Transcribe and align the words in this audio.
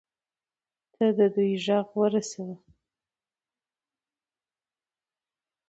ته 0.93 1.05
د 1.17 1.19
دوى 1.35 1.51
غږ 1.65 1.87
ورسوي. 1.99 2.55